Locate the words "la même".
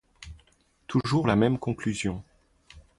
1.27-1.59